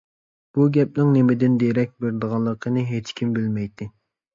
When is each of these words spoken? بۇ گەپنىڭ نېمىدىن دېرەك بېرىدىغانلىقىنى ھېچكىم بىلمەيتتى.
بۇ 0.57 0.65
گەپنىڭ 0.77 1.11
نېمىدىن 1.19 1.59
دېرەك 1.67 1.95
بېرىدىغانلىقىنى 2.03 2.89
ھېچكىم 2.97 3.41
بىلمەيتتى. 3.41 3.95